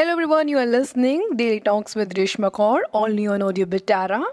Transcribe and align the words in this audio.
Hello 0.00 0.12
everyone, 0.12 0.48
you 0.48 0.56
are 0.56 0.66
listening 0.66 1.36
Daily 1.36 1.60
Talks 1.60 1.94
with 1.94 2.14
Rishma 2.14 2.50
Kaur, 2.50 2.80
only 2.94 3.26
on 3.26 3.42
Audio 3.42 3.66
Bitara. 3.66 4.24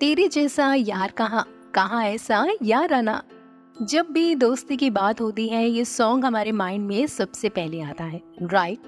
तेरे 0.00 0.28
जैसा 0.28 0.74
यार 0.74 1.10
कहाँ? 1.10 1.70
कहाँ 1.74 2.04
ऐसा 2.04 2.46
यार 2.62 2.92
आना? 2.92 3.22
जब 3.82 4.06
भी 4.10 4.34
दोस्ती 4.34 4.76
की 4.76 4.90
बात 4.90 5.20
होती 5.20 5.48
है 5.48 5.68
ये 5.68 5.84
सॉन्ग 5.84 6.24
हमारे 6.24 6.52
माइंड 6.52 6.86
में 6.86 7.06
सबसे 7.06 7.48
पहले 7.48 7.80
आता 7.80 8.04
है 8.04 8.22
राइट 8.42 8.78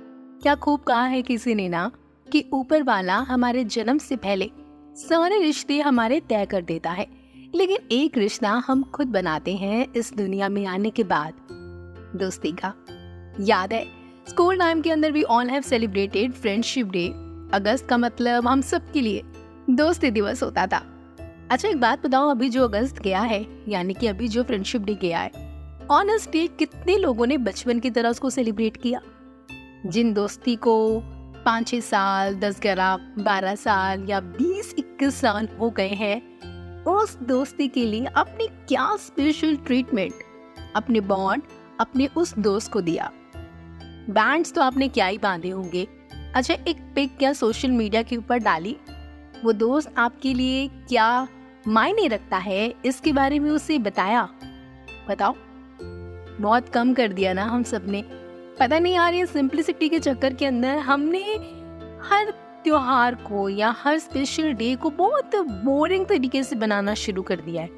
क्या 0.42 0.54
खूब 0.54 0.80
कहा 0.80 1.04
है 1.04 1.22
किसी 1.22 1.54
ने 1.54 1.68
ना 1.68 1.90
कि 2.32 2.44
ऊपर 2.52 2.82
वाला 2.82 3.16
हमारे 3.16 3.64
जन्म 3.64 3.98
से 3.98 4.16
पहले 4.16 4.50
सारे 4.94 5.38
रिश्ते 5.38 5.80
हमारे 5.80 6.20
तय 6.20 6.46
कर 6.46 6.62
देता 6.62 6.90
है 6.90 7.06
लेकिन 7.54 7.78
एक 7.92 8.18
रिश्ता 8.18 8.50
हम 8.50 8.82
खुद 8.82 9.06
बनाते 9.06 9.56
हैं 9.56 9.86
इस 9.96 10.14
दुनिया 10.14 10.48
में 10.48 10.66
आने 10.66 10.90
के 10.90 11.04
बाद 11.04 11.34
दोस्ती 12.16 12.52
का। 12.52 12.74
याद 13.40 13.72
है 13.72 13.99
स्कूल 14.30 14.58
टाइम 14.58 14.80
के 14.80 14.90
अंदर 14.90 15.12
we 15.12 15.22
all 15.22 15.48
have 15.50 15.62
celebrated 15.62 16.32
friendship 16.32 16.86
day. 16.86 17.06
अगस्त 17.54 17.86
का 17.88 17.96
मतलब 17.98 18.46
हम 18.48 18.60
सब 18.60 18.92
के 18.92 19.00
लिए 19.00 19.22
दोस्ती 19.70 20.10
दिवस 20.10 20.42
होता 20.42 20.66
था। 20.66 20.78
अच्छा 21.50 21.68
एक 21.68 21.80
बात 21.80 22.06
बताओ 22.06 22.28
अभी 22.28 22.48
जो 22.48 22.64
अगस्त 22.64 22.98
गया 22.98 23.20
है, 23.20 23.46
यानी 23.68 23.94
कि 23.94 24.06
अभी 24.06 24.28
जो 24.28 24.42
फ्रेंडशिप 24.42 24.82
डे 24.82 24.94
गया 24.94 25.18
है 25.18 25.30
ऑनेस्टली 25.90 26.46
कितने 26.48 26.96
लोगों 26.98 27.26
ने 27.26 27.38
बचपन 27.38 27.80
की 27.80 27.90
तरह 27.90 28.08
उसको 28.08 28.30
सेलिब्रेट 28.30 28.76
किया? 28.76 29.00
जिन 29.86 30.12
दोस्ती 30.12 30.56
को 30.56 31.02
पाँच 31.44 31.68
छः 31.68 31.80
साल 31.80 32.34
दस 32.34 32.60
ग्यारह 32.62 32.96
बारह 33.18 33.54
साल 33.54 34.06
या 34.08 34.20
बीस 34.20 34.74
इक्कीस 34.78 35.14
साल 35.14 35.48
हो 35.60 35.70
गए 35.70 35.88
हैं, 35.88 36.84
उस 36.84 37.18
दोस्ती 37.22 37.68
के 37.68 37.86
लिए 37.86 38.04
अपनी 38.06 38.46
क्या 38.68 38.96
स्पेशल 38.96 39.56
ट्रीटमेंट 39.56 40.12
अपने 40.76 41.00
बॉन्ड 41.00 41.42
अपने 41.80 42.08
उस 42.16 42.38
दोस्त 42.38 42.72
को 42.72 42.80
दिया? 42.80 43.12
बैंड्स 44.10 44.52
तो 44.52 44.62
आपने 44.62 44.88
क्या 44.88 45.06
ही 45.06 45.18
बांधे 45.18 45.50
होंगे। 45.50 45.88
अच्छा 46.34 46.54
एक 46.54 46.92
पिक 46.94 47.18
क्या 47.18 47.32
सोशल 47.32 47.70
मीडिया 47.70 48.02
के 48.02 48.16
ऊपर 48.16 48.38
डाली? 48.38 48.76
वो 49.44 49.52
दोस्त 49.52 49.94
आपके 49.98 50.34
लिए 50.34 50.68
क्या 50.68 51.28
मायने 51.68 52.06
रखता 52.08 52.36
है? 52.36 52.74
इसके 52.84 53.12
बारे 53.12 53.38
में 53.38 53.50
उसे 53.50 53.78
बताया? 53.78 54.28
बताओ। 55.08 55.34
बहुत 56.40 56.68
कम 56.68 56.94
कर 56.94 57.12
दिया 57.12 57.32
ना 57.32 57.44
हम 57.44 57.62
सबने। 57.62 58.04
पता 58.60 58.78
नहीं 58.78 58.94
यार, 58.94 59.14
ये 59.14 59.26
सिंप्लिसिटी 59.26 59.88
के 59.88 59.98
चक्कर 59.98 60.34
के 60.34 60.46
अंदर 60.46 60.78
हमने 60.78 61.22
हर 62.02 62.30
त्योहार 62.64 63.14
को 63.14 63.48
या 63.48 63.74
हर 63.78 63.98
स्पेशल 63.98 64.52
डे 64.52 64.74
को 64.74 64.90
बहुत 64.90 65.36
बोरिंग 65.36 66.06
तरीके 66.06 66.42
से 66.42 66.56
बनाना 66.56 66.94
शुरू 66.94 67.22
कर 67.22 67.40
दिया 67.40 67.62
है। 67.62 67.70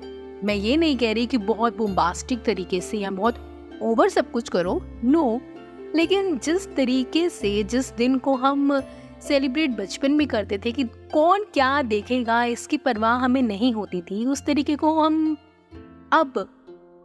मैं 0.44 0.54
ये 0.54 0.76
नहीं 0.76 0.96
कह 0.96 1.12
रही 1.12 1.26
कि 1.26 1.38
बहुत 1.38 1.76
बोम्बास्टिक 1.76 2.42
तरीके 2.42 2.80
से 2.80 2.98
या 2.98 3.10
बहुत 3.10 3.34
ओवर 3.82 4.08
सब 4.08 4.30
कुछ 4.30 4.48
करो। 4.48 4.82
नो 5.04 5.40
लेकिन 5.94 6.38
जिस 6.38 6.74
तरीके 6.74 7.28
से, 7.28 7.62
जिस 7.62 7.92
दिन 7.92 8.18
को 8.18 8.34
हम 8.34 8.80
सेलिब्रेट 9.22 9.70
बचपन 9.70 10.12
में 10.12 10.26
करते 10.26 10.58
थे 10.58 10.72
कि 10.72 10.84
कौन 11.12 11.44
क्या 11.54 11.82
देखेगा, 11.82 12.44
इसकी 12.44 12.76
परवाह 12.76 13.18
हमें 13.18 13.42
नहीं 13.42 13.72
होती 13.72 14.00
थी, 14.02 14.24
उस 14.26 14.44
तरीके 14.46 14.76
को 14.76 15.00
हम 15.00 15.36
अब, 16.12 16.48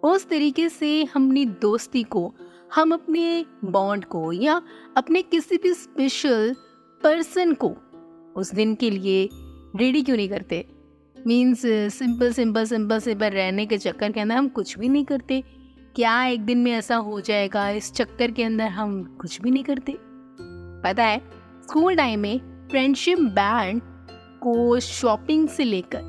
उस 0.04 0.28
तरीके 0.30 0.70
से 0.70 1.04
हमने 1.04 1.46
दोस्ती 1.46 2.04
को, 2.04 2.34
हम 2.76 2.92
अपने 2.92 3.46
बॉन्ड 3.66 4.06
को 4.06 4.32
या 4.32 4.62
अपने 4.98 5.22
किसी 5.22 5.58
भी 5.58 5.74
स्पेशल 5.74 6.56
पर्सन 7.04 7.54
को 7.54 7.76
उस 8.36 8.54
दिन 8.54 8.76
के 8.76 8.90
लिए 8.90 9.30
रेडी 9.76 10.02
क्यों 10.02 10.18
नहीं 10.18 10.30
करते? 10.30 10.66
Means 11.28 11.62
simple 11.94 12.34
simple 12.34 12.66
simple 12.66 13.00
simple 13.00 13.30
रहने 13.30 13.66
के 13.66 13.78
चक्कर 13.78 14.12
के 14.12 14.20
अंदर 14.20 14.36
हम 14.36 14.48
कुछ 14.48 14.78
भी 14.80 14.90
नहीं 14.90 15.06
करते। 15.06 15.44
क्या 15.98 16.24
एक 16.24 16.42
दिन 16.42 16.58
में 16.58 16.72
ऐसा 16.72 16.96
हो 16.96 17.22
जाएगा? 17.22 17.70
इस 17.70 17.94
चक्कर 17.94 18.32
के 18.32 18.44
अंदर 18.44 18.64
हम 18.64 19.04
कुछ 19.22 19.42
भी 19.42 19.52
नहीं 19.52 19.64
करते। 19.64 19.98
पता 20.84 21.04
है 21.04 21.20
स्कूल 21.64 21.96
टाइम 21.96 22.20
में 22.20 22.68
फ्रेंडशिप 22.72 23.20
बैंड 23.20 23.82
को 24.40 24.80
शॉपिंग 24.80 25.48
से 25.48 25.64
लेकर 25.64 26.00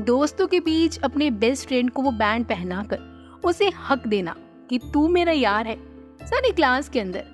दोस्तों 0.00 0.46
के 0.46 0.60
बीच 0.60 0.98
अपने 0.98 1.30
बेस्ट 1.30 1.68
फ्रेंड 1.68 1.90
को 1.90 2.02
वो 2.02 2.10
बैंड 2.10 2.46
पहना 2.46 2.84
कर 2.84 2.98
उसे 3.44 3.72
हक 3.88 4.06
देना 4.06 4.36
कि 4.70 4.78
तू 4.78 5.08
मेरा 5.08 5.32
यार 5.32 5.66
है। 5.66 5.76
सारी 6.22 6.52
क्लास 6.52 6.88
के 6.88 7.00
अंदर 7.00 7.24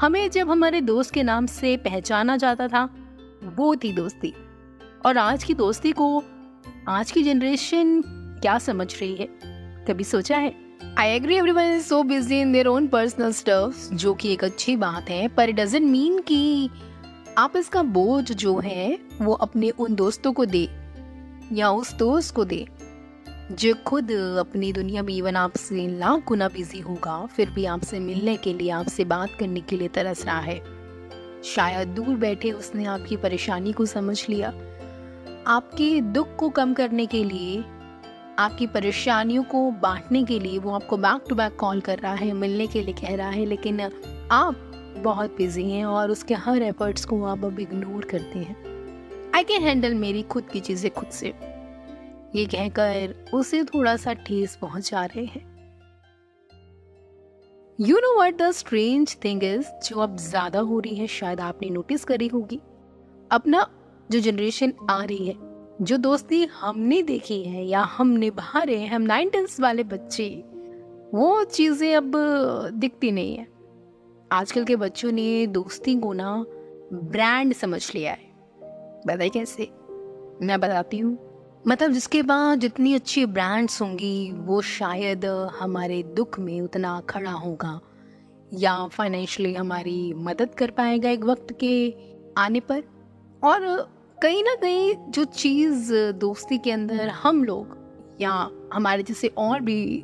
हमें 0.00 0.30
जब 0.30 0.50
हमारे 0.50 0.80
दोस्त 0.80 1.14
के 1.14 1.22
नाम 1.22 1.46
से 1.46 1.76
पहचाना 1.76 2.36
जाता 2.36 2.68
था, 2.68 2.94
वो 3.44 3.76
थी 3.76 3.92
दोस्ती। 3.92 4.34
और 5.06 5.18
आज 5.18 5.44
की 5.44 5.54
दोस्ती 5.54 5.92
को 5.92 6.22
आज 6.88 7.10
की 7.10 7.22
जनरेशन 7.22 8.02
क्या 8.42 8.58
समझ 8.58 9.00
रही 9.00 9.14
है? 9.14 9.28
कभी 9.84 10.04
सोचा 10.04 10.36
है? 10.36 10.65
I 10.98 11.08
agree 11.08 11.36
everyone 11.36 11.62
is 11.62 11.84
so 11.84 12.02
busy 12.02 12.40
in 12.40 12.52
their 12.52 12.66
own 12.66 12.86
personal 12.86 13.32
stuff 13.32 13.94
जो 13.94 14.14
कि 14.14 14.32
एक 14.32 14.44
अच्छी 14.44 14.76
बात 14.76 15.10
है 15.10 15.28
पर 15.28 15.48
इट 15.48 15.56
डजेंट 15.56 15.84
मीन 15.84 16.18
कि 16.18 16.70
आप 17.38 17.56
इसका 17.56 17.82
बोझ 17.82 18.32
जो 18.32 18.58
है, 18.58 18.98
वो 19.22 19.32
अपने 19.32 19.70
उन 19.70 19.94
दोस्तों 19.94 20.32
को 20.32 20.44
दे, 20.44 20.68
या 21.52 21.70
उस 21.70 21.94
दोस्त 21.94 22.34
को 22.34 22.44
दे, 22.44 22.66
जो 23.52 23.74
खुद 23.86 24.12
अपनी 24.12 24.72
दुनिया 24.72 25.02
में 25.02 25.14
इवन 25.14 25.36
आपसे 25.36 25.86
लाख 25.98 26.24
गुना 26.26 26.48
बिज़ी 26.48 26.80
होगा, 26.80 27.26
फिर 27.26 27.50
भी 27.50 27.64
आपसे 27.64 28.00
मिलने 28.00 28.36
के 28.36 28.54
लिए, 28.54 28.70
आपसे 28.70 29.04
बात 29.04 29.30
करने 29.40 29.60
के 29.60 29.76
लिए 29.76 29.88
तरस 29.88 30.24
रहा 30.26 30.38
है। 30.38 30.62
शायद 31.44 31.88
दूर 31.88 32.16
बैठे 32.16 32.52
उसने 32.52 32.84
आपकी 32.84 33.16
परेशानी 33.16 33.72
को 33.72 33.86
समझ 33.86 34.28
लिया। 34.28 34.48
आपके 35.46 36.00
दुख 36.00 36.36
को 36.36 36.48
कम 36.48 36.74
करने 36.74 37.06
के 37.06 37.24
लिए 37.24 37.64
आपकी 38.38 38.66
परेशानियों 38.66 39.42
को 39.44 39.70
बांटने 39.72 40.22
के 40.24 40.38
लिए 40.38 40.58
वो 40.58 40.70
आपको 40.70 40.96
बैक 40.96 41.24
टू 41.28 41.34
बैक 41.34 41.56
कॉल 41.56 41.80
कर 41.80 41.98
रहा 41.98 42.14
है, 42.14 42.32
मिलने 42.32 42.66
के 42.66 42.82
लिए 42.82 42.94
कह 42.94 43.14
रहा 43.16 43.28
है, 43.30 43.44
लेकिन 43.46 43.80
आप 43.80 44.62
बहुत 44.98 45.36
बिज़ी 45.36 45.70
हैं 45.70 45.84
और 45.84 46.10
उसके 46.10 46.34
हर 46.36 46.62
एफर्ट्स 46.62 47.04
को 47.04 47.22
आप 47.24 47.44
अब 47.44 47.60
इग्नोर 47.60 48.04
करते 48.04 48.38
हैं। 48.38 48.56
आई 49.34 49.44
कैन 49.44 49.62
हैंडल 49.62 49.94
मेरी 49.94 50.22
खुद 50.24 50.48
की 50.48 50.60
चीज़ें 50.60 50.90
खुद 50.94 51.08
से। 51.10 51.28
ये 52.36 52.44
कहकर 52.46 53.30
उसे 53.34 53.62
थोड़ा 53.64 53.96
सा 53.96 54.12
ठेस 54.14 54.56
पहुँचा 54.56 55.04
रहे 55.04 55.24
हैं। 55.24 55.44
You 57.78 57.98
know 57.98 58.14
what 58.20 58.36
the 58.38 58.50
strange 58.52 59.16
thing 59.24 59.44
is 59.44 59.66
जो 59.84 60.00
अब 60.00 60.16
ज़्यादा 60.18 60.60
हो 60.60 60.78
रही 60.80 60.96
है, 60.96 61.06
शायद 61.06 61.40
आपने 61.40 61.70
नोटिस 61.70 62.04
करी 62.04 62.26
होगी। 62.28 62.60
अपना 63.30 63.66
जो 64.10 64.20
जनरेशन 64.20 64.72
आ 64.90 65.02
रही 65.04 65.26
है 65.26 65.34
जो 65.82 65.96
दोस्ती 65.96 66.44
हमने 66.44 67.02
देखी 67.02 67.42
है 67.42 67.64
या 67.64 67.80
हम 67.80 68.08
निभा 68.08 68.62
रहे 68.62 68.76
हैं, 68.76 68.88
हम 68.88 69.02
नाइन 69.02 69.30
नाइनटीन 69.34 69.62
वाले 69.62 69.82
बच्चे, 69.82 70.44
वो 71.14 71.44
चीज़ें 71.44 71.96
अब 71.96 72.12
दिखती 72.74 73.10
नहीं 73.10 73.36
है। 73.36 73.46
आजकल 74.32 74.64
के 74.64 74.76
बच्चों 74.76 75.12
ने 75.12 75.46
दोस्ती 75.46 76.00
को 76.00 76.12
ना 76.12 76.44
ब्रांड 76.92 77.52
समझ 77.52 77.94
लिया 77.94 78.12
है। 78.12 78.32
बताइए 79.06 79.28
कैसे? 79.28 79.70
मैं 80.42 80.60
बताती 80.60 80.98
हूँ। 80.98 81.18
मतलब 81.68 81.90
जिसके 81.90 82.22
बाद 82.22 82.60
जितनी 82.60 82.94
अच्छी 82.94 83.26
ब्रांड्स 83.26 83.82
होंगी, 83.82 84.32
वो 84.32 84.60
शायद 84.60 85.24
हमारे 85.60 86.02
दुख 86.02 86.38
में 86.38 86.60
उतना 86.60 87.00
खड़ा 87.00 87.32
होगा 87.32 87.80
या 88.54 88.86
फाइनेंशियली 88.86 89.54
हमारी 89.54 90.14
मदद 90.14 90.54
कर 90.54 90.70
पाएगा 90.70 91.10
एक 91.10 91.24
वक्त 91.24 91.46
के 91.60 91.94
आने 92.38 92.60
पर। 92.60 92.82
और 93.44 93.90
कहीं 94.22 94.42
ना 94.44 94.54
कहीं 94.54 94.94
जो 95.08 95.24
चीज़, 95.24 95.92
दोस्ती 96.14 96.58
के 96.58 96.70
अंदर 96.70 97.08
हम 97.08 97.44
लोग 97.44 97.76
या 98.20 98.30
हमारे 98.72 99.02
जैसे 99.02 99.28
और 99.28 99.60
भी 99.60 99.96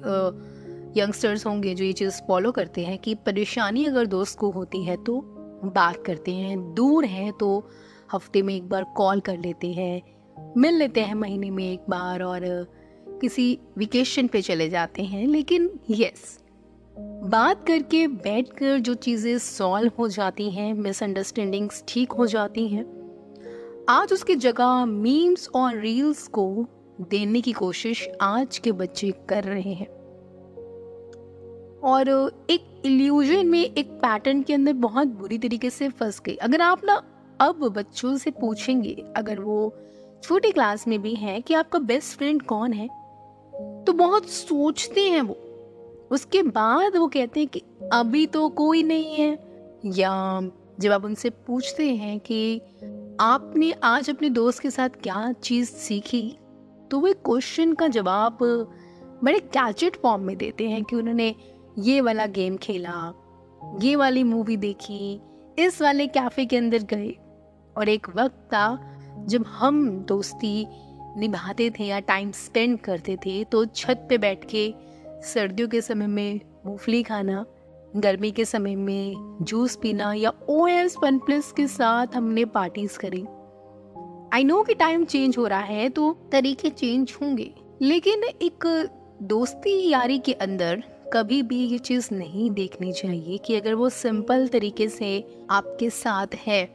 यंगस्टर्स 0.96 1.46
होंगे 1.46 1.74
जो 1.74 1.84
ये 1.84 1.92
चीज़ 1.92 2.20
फॉलो 2.28 2.52
करते 2.52 2.84
हैं 2.84 2.98
कि 2.98 3.14
परेशानी 3.26 3.84
अगर 3.84 4.06
दोस्त 4.06 4.38
को 4.38 4.50
होती 4.50 4.84
है 4.84 4.96
तो 5.04 5.20
बात 5.64 6.02
करते 6.06 6.32
हैं, 6.32 6.74
दूर 6.74 7.04
हैं 7.04 7.32
तो 7.32 7.68
हफ़्ते 8.12 8.42
में 8.42 8.54
एक 8.54 8.68
बार 8.68 8.84
कॉल 8.96 9.20
कर 9.20 9.38
लेते 9.38 9.72
हैं, 9.72 10.02
मिल 10.56 10.74
लेते 10.74 11.00
हैं 11.00 11.14
महीने 11.14 11.50
में 11.50 11.72
एक 11.72 11.90
बार 11.90 12.22
और 12.22 12.40
किसी 13.20 13.58
वेकेशन 13.78 14.26
पे 14.26 14.42
चले 14.42 14.68
जाते 14.68 15.02
हैं। 15.02 15.26
लेकिन 15.26 15.70
यस 15.90 16.38
बात 17.26 17.66
करके 17.66 18.06
बैठकर 18.08 18.78
जो 18.78 18.94
चीज़ें 18.94 19.38
सॉल्व 19.38 19.92
हो 19.98 20.08
जाती 20.08 20.50
हैं 20.50 20.72
मिसअंडरस्टैंडिंग्स 20.74 21.84
ठीक 21.88 22.12
हो 22.12 22.26
जाती 22.26 22.68
हैं। 22.68 23.01
आज 23.88 24.12
उसकी 24.12 24.34
जगह 24.34 24.84
मीम्स 24.84 25.48
और 25.54 25.76
रील्स 25.76 26.26
को 26.28 26.66
देने 27.00 27.40
की 27.40 27.52
कोशिश 27.52 28.08
आज 28.22 28.58
के 28.58 28.72
बच्चे 28.72 29.10
कर 29.28 29.44
रहे 29.44 29.72
हैं। 29.72 29.88
और 31.80 32.08
एक 32.50 32.82
इल्यूजन 32.84 33.46
में 33.46 33.62
एक 33.62 33.90
पैटर्न 33.90 34.42
के 34.42 34.54
अंदर 34.54 34.72
बहुत 34.72 35.08
बुरी 35.08 35.38
तरीके 35.38 35.70
से 35.70 35.88
फंस 35.88 36.20
गई। 36.20 36.34
अगर 36.34 36.60
आप 36.60 36.84
ना 36.84 37.02
अब 37.40 37.68
बच्चों 37.68 38.16
से 38.16 38.30
पूछेंगे, 38.30 39.04
अगर 39.16 39.40
वो 39.40 39.74
छोटी 40.22 40.50
क्लास 40.50 40.86
में 40.88 41.02
भी 41.02 41.14
हैं 41.14 41.42
कि 41.42 41.54
आपका 41.54 41.78
बेस्ट 41.78 42.18
फ्रेंड 42.18 42.42
कौन 42.42 42.72
है 42.72 42.88
तो 43.84 43.92
बहुत 43.92 44.28
सोचते 44.28 45.00
हैं 45.00 45.22
वो। 45.22 45.36
उसके 46.10 46.42
बाद 46.42 46.96
वो 46.96 47.08
कहते 47.08 47.40
हैं 47.40 47.48
कि 47.48 47.62
अभी 47.92 48.26
तो 48.26 48.48
कोई 48.48 48.82
नहीं 48.82 49.14
है। 49.14 49.32
या 49.86 50.40
जब 50.80 50.92
आप 50.92 51.04
उनसे 51.04 51.30
पूछते 51.30 51.88
हैं 51.88 52.20
कि 52.20 52.60
आपने 53.20 53.72
आज 53.72 54.10
अपने 54.10 54.30
दोस्त 54.30 54.58
के 54.58 54.70
साथ 54.70 54.88
क्या 54.88 55.32
चीज़ 55.32 55.70
सीखी? 55.70 56.38
तो 56.90 57.00
वो 57.00 57.12
क्वेश्चन 57.12 57.72
का 57.72 57.88
जवाब 57.88 58.38
बड़े 59.24 59.38
कैचेट 59.38 59.96
फॉर्म 59.96 60.22
में 60.22 60.36
देते 60.36 60.68
हैं 60.68 60.84
कि 60.84 60.96
उन्होंने 60.96 61.34
ये 61.78 62.00
वाला 62.00 62.26
गेम 62.26 62.56
खेला, 62.56 63.12
ये 63.82 63.96
वाली 63.96 64.22
मूवी 64.22 64.56
देखी, 64.56 65.20
इस 65.58 65.82
वाले 65.82 66.06
कैफ़े 66.06 66.46
के 66.46 66.56
अंदर 66.56 66.78
गए। 66.78 67.10
और 67.76 67.88
एक 67.88 68.06
वक्त 68.16 68.36
था 68.36 68.96
जब 69.26 69.44
हम 69.46 69.98
दोस्ती 70.00 70.66
निभाते 71.20 71.70
थे 71.70 71.84
या 71.84 72.00
टाइम 72.00 72.30
स्पेंड 72.30 72.78
करते 72.78 73.16
थे 73.16 73.44
तो 73.44 73.64
छत 73.64 74.06
पे 74.08 74.18
बैठ 74.18 74.44
के 74.44 74.74
सर्दियों 75.22 75.68
के 75.68 75.80
समय 75.80 76.06
में 76.06 76.40
मूंगफली 76.66 77.02
खाना 77.02 77.44
गर्मी 77.96 78.30
के 78.30 78.44
समय 78.44 78.74
में 78.76 79.36
जूस 79.42 79.76
पीना 79.76 80.12
या 80.14 80.32
ओ 80.48 80.66
एस 80.66 80.96
वन 81.02 81.18
प्लस 81.18 81.52
के 81.52 81.66
साथ 81.66 82.06
हमने 82.14 82.44
पार्टीज़ 82.44 82.98
करी। 82.98 83.24
आई 84.32 84.44
नो 84.44 84.62
कि 84.62 84.74
टाइम 84.74 85.04
चेंज 85.04 85.38
हो 85.38 85.46
रहा 85.46 85.60
है 85.60 85.88
तो 85.88 86.16
तरीके 86.32 86.70
चेंज 86.70 87.16
होंगे। 87.22 87.54
लेकिन 87.82 88.24
एक 88.24 88.88
दोस्ती 89.22 89.90
यारी 89.90 90.18
के 90.18 90.32
अंदर 90.32 90.82
कभी 91.12 91.42
भी 91.42 91.64
ये 91.66 91.78
चीज़ 91.78 92.08
नहीं 92.12 92.50
देखनी 92.50 92.92
चाहिए 92.92 93.38
कि 93.38 93.54
अगर 93.54 93.74
वो 93.74 93.88
सिंपल 93.88 94.46
तरीके 94.48 94.88
से 94.88 95.36
आपके 95.50 95.90
साथ 95.90 96.26
है, 96.46 96.68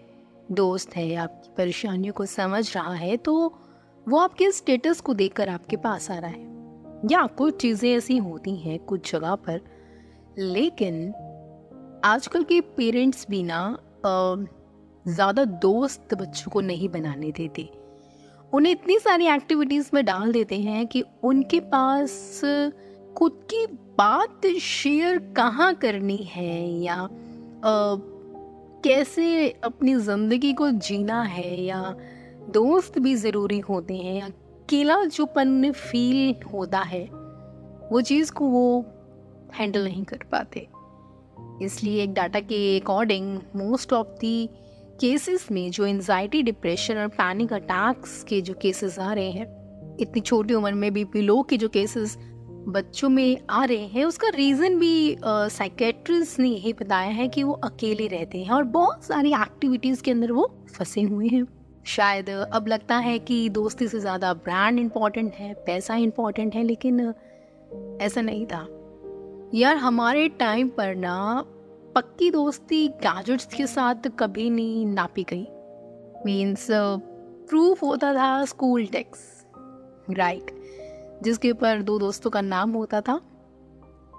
दोस्त 0.51 0.95
है, 0.95 1.15
आपकी 1.15 1.49
परेशानियों 1.57 2.13
को 2.13 2.25
समझ 2.25 2.75
रहा 2.75 2.93
है 2.93 3.17
तो 3.17 3.53
वो 4.07 4.17
आपके 4.17 4.51
स्टेटस 4.51 5.01
को 5.01 5.13
देखकर 5.13 5.49
आपके 5.49 5.77
पास 5.77 6.11
आ 6.11 6.17
रहा 6.17 6.29
है। 6.29 6.45
या 7.11 7.25
कुछ 7.27 7.61
चीज़ें 7.61 7.91
ऐसी 7.91 8.17
होती 8.17 8.55
हैं 8.55 8.79
कुछ 8.79 9.11
जगह 9.11 9.35
पर 9.35 9.61
लेकिन 10.37 11.13
आजकल 12.05 12.43
के 12.43 12.59
पेरेंट्स 12.77 13.25
भी 13.29 13.41
ना 13.43 13.77
ज़्यादा 15.05 15.43
दोस्त 15.61 16.13
बच्चों 16.13 16.51
को 16.51 16.61
नहीं 16.61 16.89
बनाने 16.89 17.31
देते। 17.31 17.69
उन्हें 18.53 18.71
इतनी 18.71 18.97
सारी 18.99 19.27
एक्टिविटीज़ 19.27 19.89
में 19.93 20.03
डाल 20.05 20.31
देते 20.31 20.59
हैं 20.59 20.85
कि 20.87 21.03
उनके 21.23 21.59
पास 21.59 22.41
खुद 23.17 23.39
की 23.53 23.65
बात 23.97 24.45
शेयर 24.61 25.17
कहाँ 25.37 25.73
करनी 25.75 26.17
है 26.17 26.69
या 26.81 26.95
आ, 26.95 27.09
कैसे 28.83 29.49
अपनी 29.63 29.95
ज़िंदगी 29.95 30.53
को 30.53 30.69
जीना 30.71 31.21
है 31.21 31.61
या 31.61 31.81
दोस्त 32.49 32.99
भी 32.99 33.15
ज़रूरी 33.15 33.59
होते 33.59 33.95
हैं 33.95 34.13
या 34.15 34.25
अकेला 34.25 35.03
जोपन 35.05 35.71
फील 35.71 36.35
होता 36.53 36.79
है। 36.79 37.03
वो 37.91 38.01
चीज़ 38.01 38.31
को 38.31 38.47
वो 38.47 38.85
हैंडल 39.55 39.83
नहीं 39.83 40.03
कर 40.03 40.23
पाते। 40.31 40.67
इसलिए 41.61 42.03
एक 42.03 42.13
डाटा 42.13 42.39
के 42.39 42.79
according 42.79 43.37
most 43.55 43.93
of 43.93 44.07
the 44.19 44.49
cases 45.01 45.47
में 45.51 45.69
जो 45.71 45.85
एनजाइटी 45.85 46.41
डिप्रेशन 46.43 46.97
और 46.97 47.07
पैनिक 47.07 47.53
अटैक्स 47.53 48.23
के 48.23 48.41
जो 48.41 48.53
केसेस 48.53 48.99
आ 48.99 49.11
रहे 49.13 49.31
हैं, 49.31 49.45
इतनी 50.01 50.21
छोटी 50.21 50.53
उम्र 50.53 50.73
में 50.73 50.91
भी 50.93 51.03
पिलो 51.05 51.41
के 51.41 51.57
जो 51.57 51.69
केसेस 51.69 52.17
बच्चों 52.69 53.09
में 53.09 53.37
आ 53.49 53.63
रहे 53.65 53.85
हैं, 53.87 54.05
उसका 54.05 54.29
रीज़न 54.29 54.77
भी 54.79 55.17
साइकेट्रिस्ट 55.23 56.39
ने 56.39 56.49
यही 56.49 56.73
बताया 56.73 57.09
है 57.09 57.27
कि 57.27 57.43
वो 57.43 57.53
अकेले 57.53 58.07
रहते 58.07 58.43
हैं 58.43 58.51
और 58.51 58.63
बहुत 58.71 59.03
सारी 59.03 59.33
एक्टिविटीज़ 59.33 60.03
के 60.03 60.11
अंदर 60.11 60.31
वो 60.31 60.49
फंसे 60.73 61.01
हुए 61.01 61.27
हैं। 61.27 61.45
शायद 61.87 62.29
अब 62.29 62.67
लगता 62.67 62.97
है 62.97 63.17
कि 63.19 63.47
दोस्ती 63.49 63.87
से 63.87 63.99
ज़्यादा 63.99 64.33
ब्रांड 64.33 64.79
इंपॉर्टेंट 64.79 65.33
है, 65.33 65.53
पैसा 65.65 65.95
इंपॉर्टेंट 65.95 66.55
है, 66.55 66.63
लेकिन 66.63 67.13
ऐसा 68.01 68.21
नहीं 68.21 68.45
था। 68.45 68.65
यार 69.55 69.77
हमारे 69.77 70.27
टाइम 70.29 70.69
पर 70.69 70.95
ना 70.95 71.43
पक्की 71.95 72.29
दोस्ती 72.31 72.87
गैजेट्स 73.03 73.45
के 73.53 73.67
साथ 73.67 74.07
कभी 74.19 74.49
नहीं 74.49 74.85
नापी 74.85 75.23
गई। 75.23 75.45
मीन्स 76.25 76.67
प्रूफ 76.71 77.83
होता 77.83 78.13
था 78.13 78.43
स्कूल 78.45 78.85
टेक्स 78.85 79.19
राइट 80.09 80.51
जिसके 81.23 81.51
ऊपर 81.51 81.81
दो 81.81 81.97
दोस्तों 81.99 82.29
का 82.29 82.41
नाम 82.41 82.71
होता 82.71 83.01
था, 83.01 83.19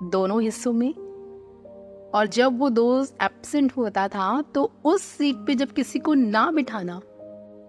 दोनों 0.03 0.41
हिस्सों 0.43 0.73
में। 0.73 0.93
और 2.15 2.27
जब 2.27 2.59
वो 2.59 2.69
दोस्त 2.71 3.23
एबसेंट 3.23 3.73
होता 3.77 4.09
था 4.09 4.43
तो 4.55 4.71
उस 4.85 5.03
सीट 5.03 5.47
पे 5.47 5.55
जब 5.55 5.73
किसी 5.73 5.99
को 5.99 6.15
ना 6.15 6.51
बिठाना, 6.51 7.01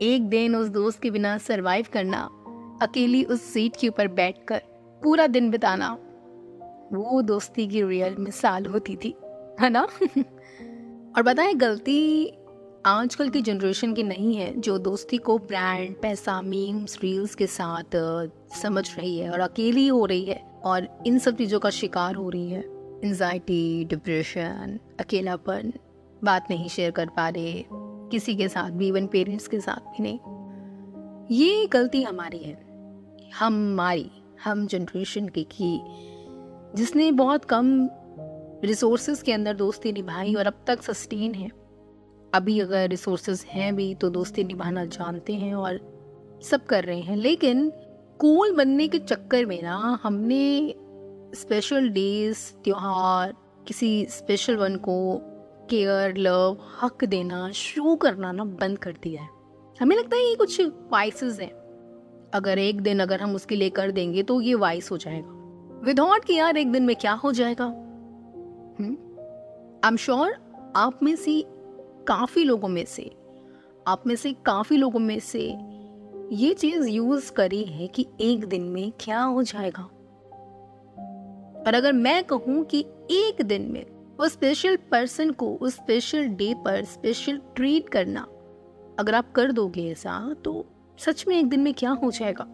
एक 0.01 0.29
दिन 0.29 0.55
उस 0.55 0.67
दोस्त 0.69 1.01
के 1.01 1.11
बिना 1.11 1.37
सरवाइव 1.37 1.85
करना, 1.93 2.29
अकेली 2.81 3.23
उस 3.23 3.41
सीट 3.43 3.75
के 3.75 3.87
ऊपर 3.87 4.07
बैठकर 4.09 4.61
पूरा 5.01 5.27
दिन 5.27 5.51
बिताना। 5.51 5.97
वो 6.93 7.21
दोस्ती 7.21 7.67
की 7.67 7.83
रियल 7.83 8.15
मिसाल 8.19 8.65
होती 8.65 8.95
थी, 8.95 9.15
है 9.61 9.69
ना? 9.69 9.81
और 11.17 11.23
बताएँ, 11.23 11.53
गलती 11.53 12.27
आजकल 12.85 13.29
की 13.29 13.41
जनरेशन 13.41 13.93
की 13.93 14.03
नहीं 14.03 14.35
है, 14.35 14.59
जो 14.59 14.77
दोस्ती 14.77 15.17
को 15.17 15.37
ब्रांड 15.37 15.95
पैसा 16.01 16.41
मीम्स 16.41 16.97
रील्स 17.01 17.35
के 17.35 17.47
साथ 17.47 17.95
समझ 18.61 18.97
रही 18.97 19.17
है 19.19 19.29
और 19.31 19.39
अकेली 19.39 19.87
हो 19.87 20.05
रही 20.05 20.25
है 20.25 20.41
और 20.63 20.87
इन 21.07 21.19
सब 21.19 21.35
चीज़ों 21.35 21.59
का 21.59 21.69
शिकार 21.69 22.15
हो 22.15 22.29
रही 22.29 22.49
है। 22.49 22.63
एनजाइटी 23.03 23.85
डिप्रेशन 23.85 24.79
अकेलापन, 24.99 25.73
बात 26.23 26.47
नहीं 26.49 26.69
शेयर 26.69 26.91
कर 26.91 27.09
पा 27.09 27.29
रहे, 27.29 27.63
किसी 28.11 28.35
के 28.35 28.47
साथ 28.47 28.71
भी 28.71 28.87
इवन 28.87 29.07
पेरेंट्स 29.07 29.47
के 29.47 29.59
साथ 29.59 29.91
भी 29.91 30.03
नहीं। 30.03 30.19
ये 31.31 31.67
गलती 31.67 32.03
हमारी 32.03 32.37
है 32.37 32.57
हमारी 33.35 34.11
हम 34.43 34.65
जनरेशन 34.67 35.27
की 35.27 35.43
की 35.43 35.77
जिसने 36.75 37.11
बहुत 37.11 37.45
कम 37.45 37.89
रिसोर्सेज 38.63 39.21
के 39.21 39.33
अंदर 39.33 39.53
दोस्ती 39.53 39.91
निभाई 39.91 40.33
और 40.33 40.47
अब 40.47 40.53
तक 40.67 40.83
सस्टेन 40.83 41.33
है। 41.33 41.49
अभी 42.33 42.59
अगर 42.59 42.89
रिसोर्सेज 42.89 43.45
हैं 43.47 43.75
भी 43.75 43.95
तो 43.95 44.09
दोस्ती 44.09 44.43
निभाना 44.43 44.85
जानते 44.85 45.33
हैं 45.33 45.55
और 45.55 45.79
सब 46.43 46.65
कर 46.65 46.83
रहे 46.83 46.99
हैं। 46.99 47.17
लेकिन 47.17 47.71
कूल 48.19 48.55
बनने 48.55 48.87
के 48.87 48.99
चक्कर 48.99 49.45
में 49.45 49.63
ना, 49.63 49.99
हमने 50.03 50.75
स्पेशल 51.35 51.89
डेज़ 51.89 52.63
त्योहार, 52.63 53.33
किसी 53.67 54.05
स्पेशल 54.05 54.57
वन 54.57 54.75
को 54.75 55.21
केयर 55.69 56.17
लव 56.17 56.57
हक 56.81 57.05
देना 57.05 57.51
शो 57.51 57.95
करना 57.95 58.31
ना 58.31 58.43
बंद 58.43 58.77
कर 58.77 58.91
दिया 58.91 59.21
है। 59.21 59.29
हमें 59.81 59.95
लगता 59.95 60.15
है 60.15 60.29
ये 60.29 60.35
कुछ 60.35 60.61
वाइसेस 60.61 61.39
हैं। 61.39 61.51
अगर 62.33 62.59
एक 62.59 62.81
दिन 62.81 62.99
अगर 62.99 63.21
हम 63.21 63.35
उसके 63.35 63.55
लिए 63.55 63.69
कर 63.69 63.91
देंगे 63.91 64.23
तो 64.23 64.41
ये 64.41 64.55
वाइस 64.55 64.91
हो 64.91 64.97
जाएगा। 64.97 65.38
विदाउट 65.83 66.25
कि 66.25 66.33
यार 66.33 66.57
एक 66.57 66.71
दिन 66.71 66.83
में 66.83 66.95
क्या 66.95 67.11
हो 67.13 67.31
जाएगा? 67.31 67.65
आई 69.85 69.89
एम 69.89 69.97
श्योर 69.97 70.33
आप 70.75 70.99
में 71.03 71.15
से 71.15 71.43
काफ़ी 72.07 72.43
लोगों 72.43 72.67
में 72.67 72.85
से, 72.85 73.11
आप 73.87 74.03
में 74.07 74.15
से 74.15 74.33
काफ़ी 74.45 74.77
लोगों 74.77 74.99
में 74.99 75.19
से 75.19 75.41
ये 76.31 76.53
चीज़ 76.53 76.87
यूज़ 76.87 77.31
करी 77.31 77.63
है 77.63 77.87
कि 77.87 78.05
एक 78.21 78.45
दिन 78.45 78.63
में 78.63 78.91
क्या 78.99 79.21
हो 79.21 79.43
जाएगा। 79.43 79.83
और 81.67 81.73
अगर 81.73 81.93
मैं 81.93 82.23
कहूँ 82.23 82.63
कि 82.65 82.85
एक 83.11 83.41
दिन 83.41 83.61
में 83.61 83.85
उस 84.19 84.33
स्पेशल 84.33 84.75
पर्सन 84.75 85.31
को, 85.31 85.53
उस 85.55 85.75
स्पेशल 85.75 86.27
डे 86.27 86.53
पर 86.65 86.83
स्पेशल 86.83 87.41
ट्रीट 87.55 87.89
करना 87.89 88.27
अगर 88.99 89.15
आप 89.15 89.31
कर 89.31 89.51
दोगे 89.51 89.91
ऐसा 89.91 90.35
तो 90.45 90.65
सच 90.97 91.25
में 91.27 91.39
एक 91.39 91.49
दिन 91.49 91.59
में 91.59 91.73
क्या 91.73 91.91
हो 91.91 92.11
जाएगा? 92.11 92.47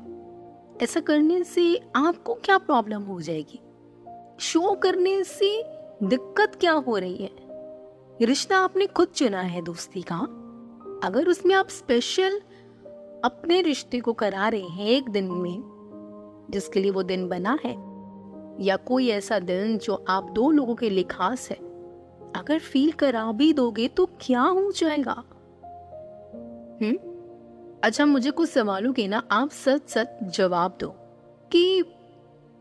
ऐसा 0.82 1.00
करने 1.00 1.44
से 1.44 1.82
आपको 1.96 2.34
क्या 2.34 2.58
प्रॉब्लम 2.58 3.02
हो 3.02 3.22
जाएगी? 3.22 3.60
शो 4.40 4.76
करने 4.76 5.24
से 5.24 5.64
दिक्कत 6.04 6.56
क्या 6.56 6.72
हो 6.72 6.98
रही 6.98 7.18
है? 7.18 7.32
रिश्ता 8.22 8.58
आपने 8.58 8.88
खुद 8.88 9.08
चुना 9.08 9.42
है 9.42 9.62
दोस्ती 9.62 10.02
का। 10.02 10.18
अगर 11.08 11.28
उसमें 11.28 11.56
आप 11.56 11.70
स्पेशल 11.70 12.42
अपने 13.26 13.62
रिश्ते 13.62 14.00
को 14.00 14.14
करा 14.14 14.48
रहे 14.48 14.62
हैं 14.62 14.88
एक 14.88 15.10
दिन 15.10 15.32
में, 15.32 15.62
जिसके 16.50 16.80
लिए 16.80 16.92
वो 16.92 17.04
दिन 17.04 17.28
बना 17.28 17.60
है, 17.66 17.72
या 18.66 18.76
कोई 18.76 19.10
ऐसा 19.10 19.40
दिन 19.40 19.78
जो 19.78 20.06
आप 20.10 20.30
दो 20.30 20.52
लोगों 20.52 20.76
के 20.76 20.90
लिए 20.90 21.04
खास 21.04 21.50
है, 21.50 21.58
अगर 22.36 22.60
फील 22.60 22.92
करा 22.92 23.32
भी 23.32 23.54
दोगे 23.54 23.88
तो 23.88 24.06
क्या 24.06 24.42
हो 24.42 24.72
जाएगा? 24.72 25.24
हम्म? 26.82 27.15
अच्छा 27.84 28.06
मुझे 28.06 28.32
कुछ 28.32 28.50
सवालों 28.50 28.94
के 28.94 29.08
ना 29.08 29.24
आप 29.32 29.50
सच 29.50 29.90
सच 29.90 30.24
जवाब 30.24 30.78
दो 30.82 30.88
कि 31.52 31.84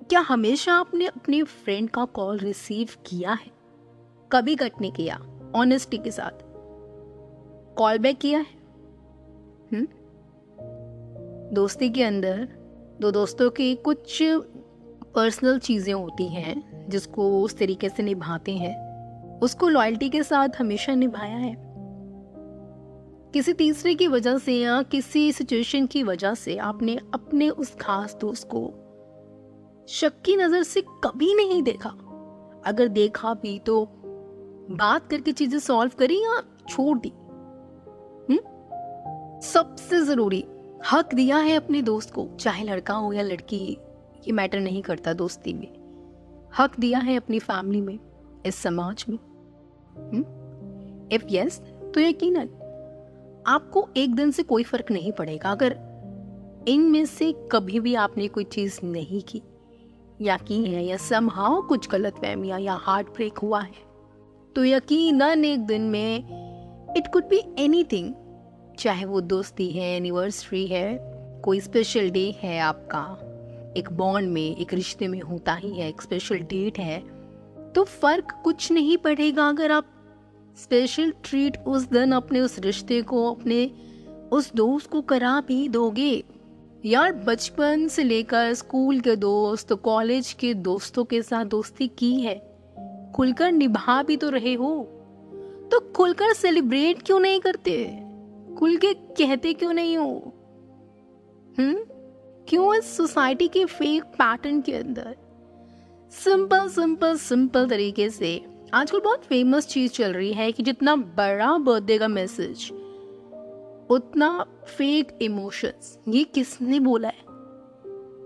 क्या 0.08 0.20
हमेशा 0.20 0.72
आपने 0.72 1.06
अपने 1.06 1.42
फ्रेंड 1.42 1.90
का 1.90 2.04
कॉल 2.04 2.38
रिसीव 2.38 2.88
किया 3.06 3.32
है? 3.32 3.50
कभी 4.32 4.56
कट 4.56 4.72
नहीं 4.80 4.92
किया 4.92 5.20
ऑनेस्टी 5.56 5.98
के 5.98 6.10
साथ? 6.10 6.30
कॉल 7.76 7.98
बैक 7.98 8.18
किया 8.18 8.38
है? 8.38 8.46
हुँ? 9.72 9.86
दोस्ती 11.52 11.90
के 11.90 12.02
अंदर 12.02 12.48
दो 13.00 13.10
दोस्तों 13.10 13.50
की 13.50 13.74
कुछ 13.74 14.18
पर्सनल 15.14 15.58
चीज़ें 15.58 15.94
होती 15.94 16.26
हैं 16.26 16.86
जिसको 16.88 17.42
उस 17.42 17.58
तरीके 17.58 17.88
से 17.88 18.02
निभाते 18.02 18.52
हैं। 18.52 18.94
उसको 19.40 19.68
लॉयल्टी 19.68 20.08
के 20.08 20.22
साथ 20.22 20.48
हमेशा 20.58 20.94
निभाया 20.94 21.36
है। 21.36 21.63
किसी 23.34 23.52
तीसरे 23.52 23.94
की 23.94 24.08
वजह 24.08 24.38
से 24.38 24.52
या 24.54 24.82
किसी 24.82 25.32
सिचुएशन 25.32 25.86
की 25.86 26.02
वजह 26.02 26.34
से 26.34 26.56
आपने 26.56 26.96
अपने 27.14 27.50
उस 27.50 27.74
खास 27.74 28.16
दोस्त 28.20 28.48
को 28.54 28.74
शक 29.88 30.22
की 30.22 30.36
नज़र 30.36 30.62
से 30.62 30.80
कभी 30.80 31.34
नहीं 31.34 31.62
देखा। 31.62 31.88
अगर 32.66 32.88
देखा 32.88 33.34
भी 33.34 33.58
तो 33.58 33.88
बात 34.70 35.10
करके 35.10 35.32
चीज़ें 35.32 35.58
सॉल्व 35.58 35.90
करी 35.98 36.18
या 36.18 36.42
छोड़ 36.68 36.98
दी? 36.98 37.12
हम्म? 38.28 38.38
सबसे 39.40 40.00
ज़रूरी 40.00 40.44
हक 40.92 41.14
दिया 41.14 41.36
है 41.36 41.56
अपने 41.56 41.82
दोस्त 41.82 42.14
को 42.14 42.28
चाहे 42.40 42.64
लड़का 42.64 42.94
हो 42.94 43.12
या 43.12 43.22
लड़की 43.22 43.78
ये 44.26 44.32
मैटर 44.32 44.60
नहीं 44.60 44.82
करता 44.82 45.12
दोस्ती 45.12 45.52
में। 45.52 45.68
हक 46.58 46.80
दिया 46.80 46.98
है 46.98 47.16
अपनी 47.16 47.38
फैमिली 47.38 47.80
में 47.80 47.98
इस 48.46 48.54
समाज 48.54 49.04
में। 49.08 49.18
हुँ? 50.12 50.24
इफ़ 51.12 51.24
यस 51.30 51.60
yes, 51.60 51.94
तो 51.94 52.00
यकीनन 52.00 52.48
आपको 53.46 53.88
एक 53.96 54.14
दिन 54.14 54.30
से 54.30 54.42
कोई 54.42 54.62
फ़र्क 54.62 54.90
नहीं 54.90 55.12
पड़ेगा। 55.12 55.50
अगर 55.50 55.76
इनमें 56.68 57.04
से 57.06 57.32
कभी 57.52 57.80
भी 57.80 57.94
आपने 57.94 58.28
कोई 58.28 58.44
चीज़ 58.44 58.78
नहीं 58.84 59.20
की, 59.22 59.42
या 60.20 60.36
की 60.38 60.62
है, 60.64 60.84
या 60.84 60.96
समहाउ 60.96 61.60
कुछ 61.62 61.88
गलत 61.88 62.16
फहमिया, 62.16 62.58
या 62.58 62.74
हार्ट 62.74 63.08
ब्रेक 63.08 63.38
हुआ 63.38 63.60
है 63.60 63.82
तो 64.56 64.64
यकीनन 64.64 65.44
एक 65.44 65.60
दिन 65.60 65.82
में 65.90 66.94
इट 66.96 67.12
कुड 67.12 67.24
बी 67.24 67.40
एनीथिंग 67.58 68.12
चाहे 68.78 69.04
वो 69.04 69.20
दोस्ती 69.22 69.70
है 69.70 69.96
एनिवर्सरी 69.96 70.66
है, 70.66 70.98
कोई 71.44 71.60
स्पेशल 71.60 72.10
डे 72.10 72.30
है 72.38 72.58
आपका, 72.60 73.02
एक 73.76 73.92
बॉन्ड 73.92 74.30
में, 74.30 74.56
एक 74.56 74.74
रिश्ते 74.74 75.08
में 75.08 75.20
होता 75.20 75.54
ही 75.54 75.70
है, 75.70 75.88
एक 75.88 76.02
स्पेशल 76.02 76.38
डेट 76.44 76.78
है 76.78 76.98
तो 77.72 77.84
फ़र्क 77.84 78.32
कुछ 78.44 78.70
नहीं 78.72 78.96
पड़ेगा 78.98 79.48
अगर 79.48 79.72
आप 79.72 79.86
स्पेशल 80.62 81.14
ट्रीट 81.24 81.58
उस 81.66 81.82
दिन 81.82 82.12
अपने 82.12 82.40
उस 82.40 82.58
रिश्ते 82.58 83.02
को, 83.02 83.34
अपने 83.34 83.70
उस 84.32 84.52
दोस्त 84.54 84.90
को 84.90 85.00
करा 85.00 85.42
भी 85.48 85.68
दोगे? 85.68 86.24
यार, 86.84 87.12
बचपन 87.12 87.88
से 87.88 88.04
लेकर 88.04 88.54
स्कूल 88.54 89.00
के 89.00 89.16
दोस्त, 89.16 89.72
कॉलेज 89.72 90.32
के 90.32 90.54
दोस्तों 90.54 91.04
के 91.04 91.22
साथ 91.22 91.44
दोस्ती 91.44 91.88
की 91.88 92.20
है। 92.20 92.58
खुलकर 93.14 93.52
निभा 93.52 94.02
भी 94.02 94.16
तो 94.16 94.30
रहे 94.30 94.54
हो। 94.54 94.88
तो 95.70 95.92
खुलकर 95.92 96.32
सेलिब्रेट 96.32 97.02
क्यों 97.02 97.20
नहीं 97.20 97.40
करते? 97.40 98.02
खुल 98.58 98.76
के 98.76 98.94
कहते 98.94 99.52
क्यों 99.52 99.72
नहीं 99.72 99.96
हो? 99.96 100.32
हम्म? 101.58 101.78
क्यों 102.48 102.74
इस 102.74 102.96
सोसाइटी 102.96 103.48
के 103.48 103.64
फेक 103.64 104.04
पैटर्न 104.04 104.60
के 104.60 104.72
अंदर? 104.72 105.16
सिंपल 106.10 106.68
सिंपल 106.68 107.16
सिंपल 107.16 107.68
तरीके 107.68 108.10
से। 108.10 108.53
आजकल 108.74 109.00
बहुत 109.00 109.24
फ़ेमस 109.24 109.66
चीज़ 109.66 109.92
चल 109.92 110.12
रही 110.12 110.32
है 110.32 110.52
कि 110.52 110.62
जितना 110.62 110.96
बड़ा 110.96 111.58
बर्थडे 111.58 111.98
का 111.98 112.08
मैसेज 112.08 112.70
उतना 113.90 114.46
फेक 114.64 115.18
इमोशंस 115.22 115.98
ये 116.08 116.24
किसने 116.24 116.80
बोला 116.80 117.08
है? 117.08 117.24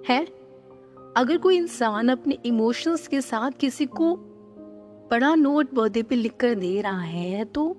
है? 0.09 0.25
अगर 1.17 1.38
कोई 1.38 1.57
इंसान 1.57 2.09
अपने 2.09 2.38
इमोशंस 2.45 3.09
के 3.09 3.21
साथ 3.21 3.50
किसी 3.50 3.87
को 3.87 4.17
बड़ा 5.11 5.35
नोट 5.35 5.75
बर्थडे 5.75 6.02
पे 6.02 6.14
लिख 6.14 6.37
कर 6.37 6.55
दे 6.55 6.81
रहा 6.81 7.00
है 7.00 7.45
तो 7.45 7.76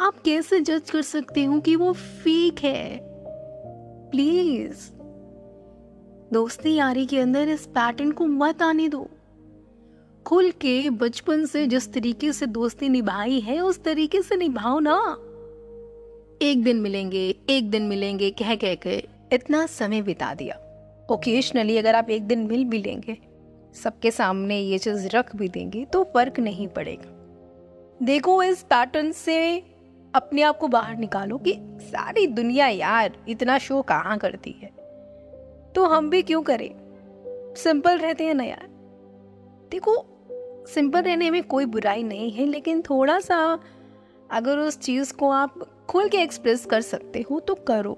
आप 0.00 0.14
कैसे 0.24 0.60
जज 0.60 0.90
कर 0.90 1.02
सकते 1.02 1.44
हो 1.44 1.60
कि 1.60 1.76
वो 1.76 1.92
फेक 1.92 2.58
है? 2.58 3.00
प्लीज़ 4.10 4.90
दोस्ती 6.32 6.74
यारी 6.74 7.06
के 7.06 7.18
अंदर 7.18 7.48
इस 7.48 7.66
पैटर्न 7.66 8.12
को 8.12 8.26
मत 8.26 8.62
आने 8.62 8.88
दो। 8.88 9.08
खुल 10.26 10.50
के 10.50 10.90
बचपन 10.90 11.46
से 11.46 11.66
जिस 11.66 11.92
तरीके 11.92 12.32
से 12.32 12.46
दोस्ती 12.46 12.88
निभाई 12.88 13.40
है, 13.40 13.60
उस 13.60 13.82
तरीके 13.84 14.22
से 14.22 14.36
निभाओ 14.36 14.78
ना। 14.78 15.16
एक 16.42 16.62
दिन 16.64 16.76
मिलेंगे, 16.76 17.36
एक 17.50 17.70
दिन 17.70 17.82
मिलेंगे, 17.82 18.30
कह 18.30 18.54
कह 18.54 18.74
के 18.74 19.04
इतना 19.32 19.66
समय 19.66 20.02
बिता 20.02 20.34
दिया। 20.34 20.58
ओकेशनली 21.10 21.78
अगर 21.78 21.94
आप 21.94 22.10
एक 22.10 22.22
दिन 22.22 22.38
मिल 22.38 22.64
भी 22.64 22.78
लेंगे, 22.78 23.16
सबके 23.74 24.10
सामने 24.10 24.60
ये 24.60 24.78
चीज़ 24.78 25.08
रख 25.08 25.36
भी 25.36 25.48
देंगे 25.48 25.84
तो 25.84 26.04
फ़र्क 26.04 26.40
नहीं 26.40 26.68
पड़ेगा। 26.68 27.08
देखो, 28.02 28.42
इस 28.42 28.62
पैटर्न 28.62 29.12
से 29.12 29.58
अपने 30.14 30.42
आप 30.42 30.58
को 30.58 30.68
बाहर 30.68 30.96
निकालो 30.96 31.38
कि 31.38 31.54
सारी 31.60 32.26
दुनिया 32.26 32.68
यार 32.68 33.24
इतना 33.28 33.58
शो 33.58 33.82
कहाँ 33.82 34.18
करती 34.18 34.50
है। 34.50 34.70
तो 35.72 35.84
हम 35.84 36.10
भी 36.10 36.22
क्यों 36.22 36.42
करें? 36.42 36.70
सिंपल 37.56 37.98
रहते 37.98 38.24
हैं 38.24 38.34
ना 38.34 38.44
यार। 38.44 38.68
देखो 39.70 40.06
सिंपल 40.66 41.02
रहने 41.02 41.30
में 41.30 41.42
कोई 41.42 41.64
बुराई 41.64 42.02
नहीं 42.02 42.30
है, 42.30 42.46
लेकिन 42.46 42.82
थोड़ा 42.82 43.20
सा 43.20 43.58
अगर 44.30 44.58
उस 44.58 44.78
चीज़ 44.78 45.12
को 45.14 45.30
आप 45.30 45.58
खुल 45.88 46.08
के 46.08 46.18
एक्सप्रेस 46.18 46.66
कर 46.66 46.80
सकते 46.80 47.24
हो 47.30 47.40
तो 47.40 47.54
करो। 47.54 47.92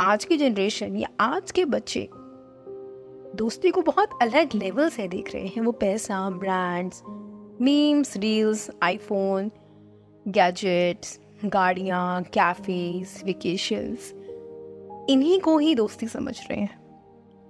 आज 0.00 0.24
की 0.24 0.36
जनरेशन 0.36 0.96
या 0.96 1.08
आज 1.20 1.50
के 1.50 1.64
बच्चे 1.64 2.08
दोस्ती 3.36 3.70
को 3.70 3.82
बहुत 3.82 4.08
अलग 4.22 4.54
लेवल 4.54 4.88
से 4.88 5.08
देख 5.08 5.34
रहे 5.34 5.46
हैं। 5.46 5.62
वो 5.62 5.72
पैसा 5.72 6.30
brands 6.30 7.02
memes 7.60 8.16
reels 8.16 8.70
iPhone 8.82 9.50
gadgets 10.28 11.20
गाड़ियाँ 11.44 12.22
कैफेज 12.22 13.22
वेकेशंस 13.24 14.12
इन्हीं 15.10 15.40
को 15.40 15.58
ही 15.58 15.74
दोस्ती 15.74 16.06
समझ 16.06 16.38
रहे 16.50 16.60
हैं। 16.60 16.78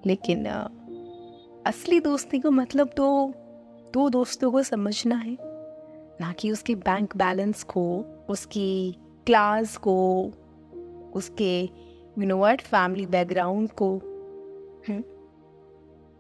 लेकिन 0.06 0.46
असली 1.66 2.00
दोस्ती 2.00 2.38
का 2.38 2.50
मतलब 2.50 2.88
तो 2.88 3.32
दो 3.92 4.09
दोस्तों 4.11 4.52
को 4.52 4.62
समझना 4.62 5.16
है। 5.16 5.38
ना 6.21 6.33
कि 6.33 6.50
उसके 6.50 6.75
बैंक 6.75 7.16
बैलेंस 7.16 7.62
को, 7.62 8.04
उसकी 8.28 8.97
क्लास 9.26 9.76
को, 9.76 10.30
उसके 11.14 11.62
you 12.18 12.26
know 12.26 12.37
what 12.37 12.61
family 12.61 13.07
background 13.07 13.71
को। 13.71 13.97
हम्म? 14.88 15.04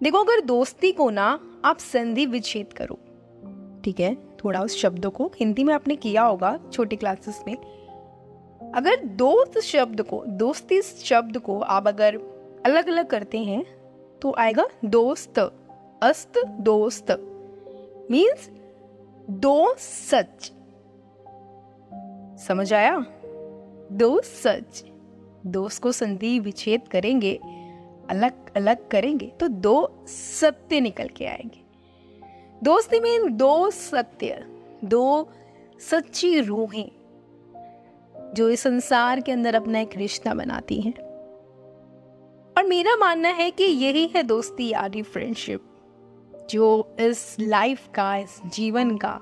देखो, 0.02 0.18
अगर 0.18 0.40
दोस्ती 0.40 0.92
को 0.92 1.10
ना 1.10 1.60
आप 1.64 1.78
संधि 1.78 2.26
विच्छेद 2.26 2.72
करो, 2.72 2.94
ठीक 3.84 4.00
है? 4.00 4.14
थोड़ा 4.14 4.60
उस 4.60 4.76
शब्दों 4.76 5.10
को, 5.10 5.32
हिंदी 5.36 5.64
में 5.64 5.74
आपने 5.74 5.96
किया 5.96 6.22
होगा 6.22 6.58
छोटी 6.72 6.96
क्लासेस 6.96 7.42
में। 7.46 7.56
अगर 8.72 9.04
दोस्त 9.04 9.60
शब्द 9.60 10.02
को, 10.02 10.24
दोस्ती 10.26 10.82
शब्द 10.82 11.38
को 11.38 11.60
आप 11.60 11.88
अगर 11.88 12.16
अलग 12.66 12.88
अलग 12.88 13.06
करते 13.06 13.38
हैं 13.38 13.64
तो 14.22 14.34
आएगा 14.38 14.66
दोस्त, 14.84 15.38
अस्त 16.02 16.46
दोस्त। 16.46 17.34
मीन्स 18.10 18.50
दो 19.30 19.74
सच। 19.78 20.52
समझ 22.42 22.72
आया? 22.72 23.06
दो 23.92 24.20
सच। 24.20 24.84
दोस्त 25.46 25.82
को 25.82 25.92
संधि 25.92 26.38
विच्छेद 26.38 26.88
करेंगे 26.88 27.34
अलग 28.10 28.56
अलग 28.56 28.88
करेंगे 28.88 29.26
तो 29.26 29.48
दो 29.48 30.04
सत्य 30.08 30.80
निकल 30.80 31.08
के 31.08 31.26
आएँगे। 31.26 31.60
दोस्ती 32.62 33.00
में 33.00 33.36
दो 33.36 33.70
सत्य, 33.70 34.46
दो 34.84 35.28
सच्ची 35.90 36.40
रूहें, 36.40 36.90
जो 38.34 38.50
इस 38.50 38.60
संसार 38.60 39.20
के 39.20 39.32
अंदर 39.32 39.54
अपना 39.54 39.80
एक 39.80 39.96
रिश्ता 39.96 40.34
बनाती 40.34 40.80
हैं। 40.80 40.94
और 42.58 42.64
मेरा 42.64 42.96
मानना 42.96 43.28
है 43.28 43.50
कि 43.50 43.64
यही 43.64 44.06
है 44.16 44.22
दोस्ती 44.22 44.68
यारी 44.68 45.02
फ्रेंडशिप 45.02 45.67
जो 46.50 46.96
इस 47.00 47.36
लाइफ 47.40 47.88
का, 47.94 48.16
इस 48.16 48.40
जीवन 48.46 48.96
का, 48.96 49.20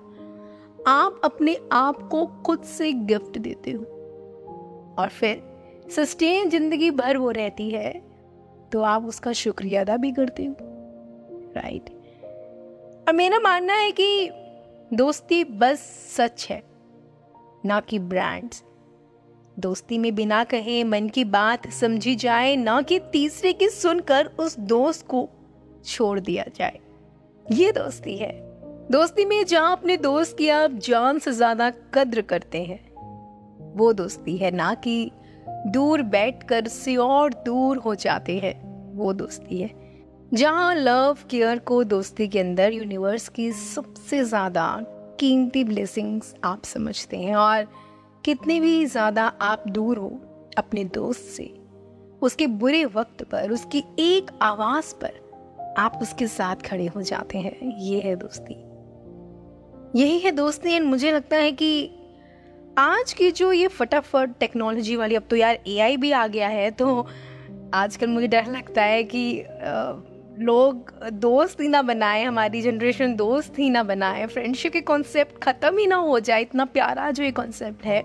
आप 0.89 1.21
अपने 1.25 1.57
आप 1.73 2.09
को 2.09 2.25
खुद 2.47 2.63
से 2.65 2.93
गिफ्ट 2.93 3.39
देते 3.39 3.71
हो। 3.71 3.85
और 4.99 5.09
फिर 5.11 5.43
सस्टेन 5.91 6.51
ज़िंदगी 6.51 6.91
भर 6.93 7.17
वो 7.17 7.31
रहती 7.31 7.71
है 7.71 7.93
तो 8.73 8.81
आप 8.83 9.05
उसका 9.05 9.33
शुक्रिया 9.33 9.81
अदा 9.81 9.97
भी 9.97 10.13
करते 10.13 10.45
हो। 10.45 10.55
राइट 11.57 11.91
और 13.09 13.13
मेरा 13.13 13.39
मानना 13.41 13.75
है 13.75 13.91
कि 13.91 14.31
दोस्ती 14.93 15.43
बस 15.45 15.81
सच 16.17 16.47
है, 16.51 16.63
ना 17.67 17.81
कि 17.81 17.99
ब्रांड्स 17.99 18.63
दोस्ती 19.57 19.99
में 19.99 20.15
बिना 20.15 20.43
कहे 20.45 20.83
मन 20.85 21.09
की 21.09 21.25
बात 21.25 21.69
समझी 21.73 22.15
जाए, 22.15 22.57
ना 22.57 22.81
कि 22.83 22.99
तीसरे 23.13 23.53
की 23.53 23.69
सुनकर 23.69 24.27
उस 24.39 24.59
दोस्त 24.59 25.07
को 25.07 25.29
छोड़ 25.85 26.19
दिया 26.21 26.45
जाए। 26.57 26.79
ये 27.53 27.71
दोस्ती 27.73 28.17
है। 28.17 28.31
दोस्ती 28.91 29.25
में 29.25 29.45
जहाँ 29.47 29.73
अपने 29.73 29.97
दोस्त 29.97 30.37
की 30.39 30.49
आप 30.49 30.73
जान 30.83 31.19
से 31.19 31.33
ज़्यादा 31.33 31.71
कद्र 31.95 32.23
करते 32.23 32.63
हैं। 32.63 32.81
वो 33.77 33.93
दोस्ती 33.93 34.37
है 34.37 34.51
ना 34.51 34.73
कि 34.75 35.11
दूर 35.67 36.03
बैठ 36.03 36.43
कर 36.43 36.69
से 36.69 36.97
और 36.97 37.35
दूर 37.47 37.77
हो 37.77 37.95
जाते 37.95 38.39
हैं। 38.39 38.55
वो 38.97 39.13
दोस्ती 39.13 39.61
है। 39.61 39.71
जहाँ 40.35 40.75
लव 40.75 41.19
केयर 41.31 41.59
को 41.59 41.83
दोस्ती 41.85 42.29
के 42.29 42.41
अंदर 42.41 42.73
यूनिवर्स 42.73 43.29
की 43.29 43.51
सबसे 43.53 44.23
ज़्यादा 44.25 44.67
कीमती 45.21 45.65
ब्लेसिंग्स 45.65 46.35
आप 46.45 46.65
समझते 46.65 47.17
हैं 47.17 47.37
और 47.37 47.67
कितने 48.25 48.59
भी 48.61 48.85
ज़्यादा 48.87 49.27
आप 49.27 49.69
दूर 49.69 49.99
हो 49.99 50.09
अपने 50.59 50.85
दोस्त 50.85 51.25
से, 51.27 51.45
उसके 52.23 52.47
बुरे 52.47 52.85
वक्त 52.85 53.23
पर, 53.23 53.51
उसकी 53.51 53.85
एक 53.99 54.31
आवाज़ 54.43 54.95
पर 54.95 55.21
आप 55.77 55.99
उसके 56.03 56.27
साथ 56.27 56.63
खड़े 56.67 56.87
हो 56.87 57.03
जाते 57.03 57.39
हैं। 57.39 57.77
ये 57.81 58.01
है 58.01 58.15
दोस्ती। 58.17 58.55
यही 59.95 60.19
है 60.19 60.31
दोस्ती 60.33 60.73
एंड 60.73 60.87
मुझे 60.87 61.13
लगता 61.13 61.37
है 61.37 61.53
कि 61.53 61.91
आज 62.79 63.13
की 63.13 63.31
जो 63.31 63.53
ये 63.53 63.69
फटाफट 63.69 64.31
टेक्नोलॉजी 64.41 64.97
वाली, 64.97 65.15
अब 65.15 65.23
तो 65.31 65.37
यार 65.37 65.59
एआई 65.67 65.97
भी 65.97 66.11
आ 66.13 66.27
गया 66.27 66.49
है 66.49 66.71
तो 66.71 67.07
आजकल 67.75 68.07
मुझे 68.07 68.27
डर 68.29 68.47
लगता 68.47 68.83
है 68.83 69.03
कि 69.05 69.45
लोग 70.39 70.91
दोस्त 71.15 71.61
ही 71.61 71.69
ना 71.69 71.83
बनाए, 71.83 72.23
हमारी 72.25 72.61
जनरेशन 72.63 73.15
दोस्त 73.17 73.59
ही 73.59 73.71
ना 73.71 73.83
बनाए 73.83 74.27
फ्रेंडशिप 74.27 74.73
के 74.73 74.81
कॉन्सेप्ट 74.83 75.39
ख़त्म 75.43 75.79
ही 75.79 75.87
ना 75.87 75.97
हो 75.99 76.19
जाए, 76.21 76.43
इतना 76.43 76.65
प्यारा 76.67 77.11
जो 77.11 77.23
ये 77.25 77.31
कॉन्सेप्ट 77.33 77.85
है। 77.85 78.03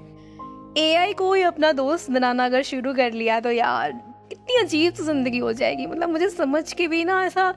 एआई 0.78 1.14
को 1.14 1.34
ही 1.34 1.42
अपना 1.44 1.72
दोस्त 1.74 2.12
बनाना 2.12 2.46
अगर 2.46 2.62
शुरू 2.64 2.94
कर 2.94 3.12
लिया 3.14 3.40
तो 3.40 3.52
यार 3.52 3.92
कितनी 4.42 4.64
अजीब 4.64 4.94
सी 4.94 5.04
ज़िंदगी 5.04 5.38
हो 5.38 5.52
जाएगी। 5.54 5.86
मतलब 5.86 6.10
मुझे 6.10 6.30
समझ 6.30 6.72
के 6.74 6.88
भी 6.88 7.04
ना 7.06 7.24
ऐसा 7.26 7.54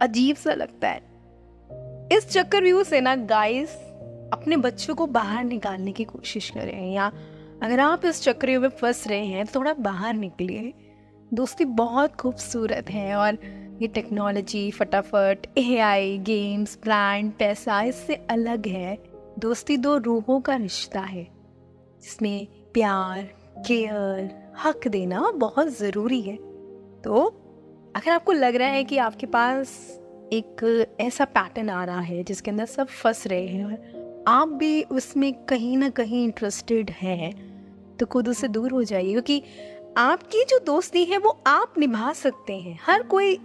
अजीब 0.00 0.36
सा 0.36 0.54
लगता 0.54 0.88
है। 0.88 1.06
इस 2.12 2.28
चक्कर 2.28 2.62
व्यू 2.62 2.82
से 2.84 3.00
ना 3.00 3.14
गाइस 3.26 3.70
अपने 4.32 4.56
बच्चों 4.58 4.94
को 4.94 5.06
बाहर 5.08 5.44
निकालने 5.44 5.92
की 5.92 6.04
कोशिश 6.04 6.50
करें 6.50 6.92
या 6.92 7.10
अगर 7.62 7.80
आप 7.80 8.04
इस 8.04 8.22
चक्रियों 8.22 8.60
में 8.60 8.68
फंस 8.70 9.06
रहे 9.08 9.24
हैं 9.26 9.44
तो 9.46 9.58
थोड़ा 9.58 9.72
बाहर 9.74 10.14
निकलिए। 10.14 10.72
दोस्ती 11.32 11.64
बहुत 11.76 12.14
खूबसूरत 12.16 12.90
है 12.90 13.14
और 13.16 13.38
ये 13.82 13.88
टेक्नोलॉजी 13.88 14.70
फटाफट 14.70 15.46
एआई 15.58 16.16
गेम्स 16.18 16.78
ब्रांड 16.84 17.32
पैसा 17.38 17.82
इससे 17.82 18.14
अलग 18.30 18.66
है। 18.66 18.96
दोस्ती 19.38 19.76
दो 19.76 19.96
रूहों 19.98 20.40
का 20.40 20.54
रिश्ता 20.56 21.00
है, 21.00 21.24
जिसमें 22.02 22.46
प्यार 22.74 23.22
केयर 23.66 24.30
हक 24.64 24.88
देना 24.88 25.30
बहुत 25.30 25.68
ज़रूरी 25.68 26.20
है। 26.20 26.36
तो 27.02 27.24
अगर 27.96 28.10
आपको 28.10 28.32
लग 28.32 28.56
रहा 28.56 28.68
है 28.68 28.84
कि 28.84 28.98
आपके 28.98 29.26
पास 29.26 29.68
एक 30.32 30.86
ऐसा 31.00 31.24
पैटर्न 31.24 31.70
आ 31.70 31.84
रहा 31.84 32.00
है 32.00 32.24
जिसके 32.24 32.50
अंदर 32.50 32.64
सब 32.64 32.86
फंस 32.86 33.26
रहे 33.26 33.46
हैं 33.46 34.24
आप 34.28 34.48
भी 34.48 34.82
उसमें 34.82 35.32
कहीं 35.44 35.76
ना 35.76 35.88
कहीं 35.88 36.24
इंटरेस्टेड 36.24 36.90
हैं 36.90 37.96
तो 37.96 38.06
खुद 38.06 38.28
उससे 38.28 38.48
दूर 38.48 38.70
हो 38.70 38.82
जाइए। 38.84 39.12
क्योंकि 39.12 39.42
आपकी 39.96 40.44
जो 40.44 40.58
दोस्ती 40.58 41.04
है, 41.04 41.18
वो 41.18 41.38
आप 41.46 41.74
निभा 41.78 42.12
सकते 42.12 42.52
हैं। 42.52 42.78
हर 42.82 43.02
कोई 43.02 43.38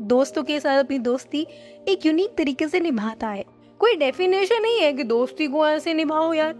दोस्तों 0.00 0.42
के 0.42 0.60
साथ 0.60 0.84
अपनी 0.84 0.98
दोस्ती 0.98 1.46
एक 1.88 2.06
यूनिक 2.06 2.36
तरीके 2.38 2.68
से 2.68 2.80
निभाता 2.80 3.28
है। 3.28 3.44
कोई 3.78 3.96
डेफिनेशन 3.96 4.62
नहीं 4.62 4.80
है 4.80 4.92
कि 4.92 5.04
दोस्ती 5.04 5.46
को 5.46 5.68
ऐसे 5.68 5.94
निभाओ 5.94 6.32
यार। 6.32 6.54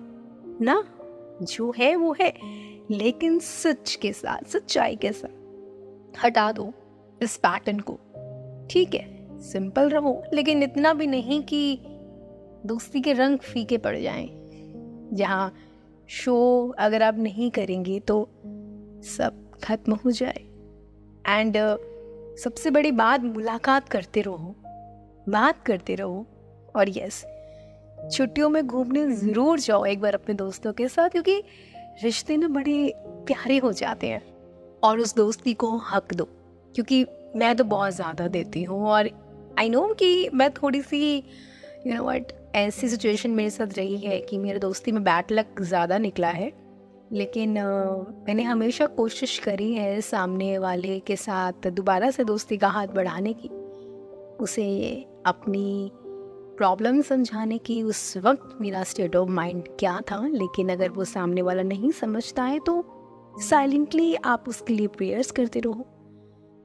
ना, 0.60 0.84
जो 1.42 1.74
है, 1.78 1.96
वो 1.96 2.16
है। 2.20 2.30
लेकिन 2.90 3.38
सच 3.38 3.94
के 4.02 4.12
साथ 4.12 4.48
सच्चाई 4.48 4.96
के 4.96 5.12
साथ। 5.12 6.24
हटा 6.24 6.50
दो 6.52 6.72
इस 7.22 7.36
पैटर्न 7.36 7.78
को। 7.80 7.98
ठीक 8.70 8.94
है 8.94 9.40
सिंपल 9.42 9.88
रहो 9.88 10.22
लेकिन 10.32 10.62
इतना 10.62 10.92
भी 10.94 11.06
नहीं 11.06 11.42
कि 11.42 11.78
दोस्ती 12.66 13.00
के 13.00 13.12
रंग 13.12 13.38
फीके 13.38 13.78
पड़ 13.78 13.96
जाएँ। 13.98 14.28
जहाँ 15.12 15.52
शो 16.08 16.36
अगर 16.78 17.02
आप 17.02 17.18
नहीं 17.18 17.50
करेंगे 17.50 17.98
तो 18.00 18.28
सब 19.06 19.40
खत्म 19.64 19.94
हो 19.94 20.10
जाए। 20.10 20.44
एंड 21.28 21.56
uh, 21.56 22.38
सबसे 22.38 22.70
बड़ी 22.70 22.92
बात 22.92 23.20
मुलाकात 23.20 23.88
करते 23.88 24.20
रहो। 24.20 24.54
बात 25.28 25.62
करते 25.62 25.94
रहो। 25.94 26.26
और 26.76 26.88
यस 26.88 27.24
छुट्टियों 28.12 28.48
में 28.48 28.66
घूमने 28.66 29.06
ज़रूर 29.06 29.58
जाओ 29.60 29.84
एक 29.84 30.00
बार 30.00 30.14
अपने 30.14 30.34
दोस्तों 30.34 30.72
के 30.72 30.88
साथ 30.88 31.08
क्योंकि 31.08 31.42
रिश्ते 31.98 32.36
ना 32.36 32.48
बड़े 32.48 32.92
प्यारे 33.26 33.58
हो 33.58 33.72
जाते 33.72 34.06
हैं। 34.06 34.22
और 34.82 35.00
उस 35.00 35.14
दोस्ती 35.16 35.54
को 35.54 35.76
हक 35.90 36.14
दो, 36.14 36.24
क्योंकि 36.74 37.04
मैं 37.36 37.54
तो 37.56 37.64
बहुत 37.64 37.92
ज़्यादा 37.92 38.26
देती 38.28 38.62
हूँ 38.62 38.86
और 38.86 39.10
आई 39.58 39.68
नो 39.68 39.86
कि 39.94 40.28
मैं 40.34 40.50
थोड़ी 40.52 40.82
सी 40.82 41.16
यू 41.86 41.94
नो 41.94 42.04
वट 42.04 42.32
ऐसी 42.54 42.88
सिचुएशन 42.88 43.30
मेरे 43.30 43.50
साथ 43.50 43.76
रही 43.76 43.96
है 43.96 44.18
कि 44.20 44.38
मेरे 44.38 44.58
दोस्ती 44.58 44.92
में 44.92 45.02
बैड 45.04 45.32
लक 45.32 45.60
ज़्यादा 45.62 45.98
निकला 45.98 46.28
है। 46.30 46.52
लेकिन 47.12 47.58
मैंने 48.26 48.42
हमेशा 48.42 48.86
कोशिश 48.88 49.38
करी 49.38 49.72
है 49.74 50.00
सामने 50.00 50.56
वाले 50.58 50.98
के 51.00 51.16
साथ 51.16 51.68
दोबारा 51.68 52.10
से 52.10 52.24
दोस्ती 52.24 52.56
का 52.56 52.68
हाथ 52.68 52.86
बढ़ाने 52.88 53.32
की, 53.34 53.48
उसे 54.40 54.66
अपनी 55.26 55.90
प्रॉब्लम 56.58 57.00
समझाने 57.02 57.58
की 57.58 57.82
उस 57.82 58.16
वक्त 58.16 58.56
मेरा 58.60 58.82
स्टेट 58.84 59.16
ऑफ़ 59.16 59.28
माइंड 59.30 59.68
क्या 59.78 59.98
था? 60.10 60.26
लेकिन 60.26 60.68
अगर 60.68 60.88
वो 60.88 61.04
सामने 61.04 61.42
वाला 61.42 61.62
नहीं 61.62 61.90
समझता 61.90 62.44
है 62.44 62.58
तो 62.58 62.84
साइलेंटली 63.40 64.14
आप 64.14 64.48
उसके 64.48 64.74
लिए 64.74 64.86
प्रेयर्स 64.86 65.30
करते 65.30 65.60
रहो। 65.60 65.86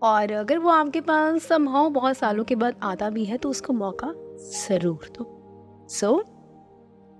और 0.01 0.31
अगर 0.31 0.57
वो 0.59 0.69
आपके 0.69 1.01
पास 1.01 1.43
समहाउ 1.43 1.89
बहुत 1.89 2.17
सालों 2.17 2.43
के 2.43 2.55
बाद 2.55 2.75
आता 2.83 3.09
भी 3.09 3.25
है 3.25 3.37
तो 3.37 3.49
उसको 3.49 3.73
मौका 3.73 4.13
ज़रूर 4.37 5.09
दो। 5.17 5.87
सो 5.89 6.11
so, 6.13 6.23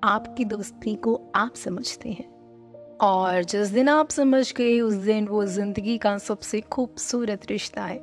आपकी 0.04 0.46
दोस्ती 0.46 0.96
को 0.96 1.20
आप 1.36 1.56
समझते 1.56 2.10
हैं। 2.10 2.28
और 3.02 3.44
जिस 3.44 3.68
दिन 3.68 3.90
आप 3.90 4.10
समझ 4.10 4.54
गए 4.54 4.80
उस 4.82 4.94
दिन 4.94 5.28
वो 5.28 5.46
ज़िंदगी 5.46 5.98
का 5.98 6.18
सबसे 6.18 6.62
खूबसूरत 6.62 7.50
रिश्ता 7.50 7.84
है। 7.84 8.00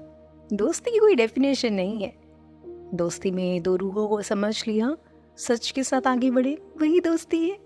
दोस्ती 0.52 0.90
की 0.90 0.98
कोई 0.98 1.14
डेफिनेशन 1.14 1.72
नहीं 1.72 2.02
है। 2.02 2.23
दोस्ती 2.96 3.30
में 3.30 3.62
दो 3.62 3.76
रूहों 3.76 4.06
को 4.08 4.20
समझ 4.22 4.54
लिया, 4.68 4.96
सच 5.38 5.70
के 5.70 5.82
साथ 5.84 6.06
आगे 6.06 6.30
बढ़े, 6.30 6.56
वही 6.80 7.00
दोस्ती 7.00 7.48
है। 7.48 7.62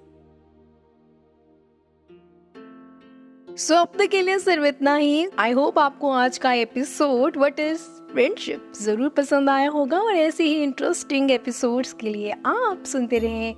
सो 3.57 3.75
अब 3.75 3.93
तक 3.99 4.09
के 4.09 4.21
लिए 4.23 4.39
सिर्फ़ 4.39 4.65
इतना 4.65 4.95
ही। 4.95 5.27
आई 5.39 5.53
होप 5.53 5.79
आपको 5.79 6.11
आज 6.11 6.39
का 6.39 6.53
एपिसोड 6.53 7.37
वट 7.37 7.61
इज़ 7.61 7.81
फ्रेंडशिप 8.13 8.73
ज़रूर 8.81 9.09
पसंद 9.09 9.51
आया 9.51 9.71
होगा 9.71 10.01
और 10.01 10.15
ऐसे 10.15 10.45
ही 10.45 10.63
इंटरेस्टिंग 10.63 11.31
एपिसोड्स 11.31 11.93
के 11.93 12.11
लिए 12.11 12.33
आप 12.47 12.85
सुनते 12.87 13.19
रहें 13.19 13.55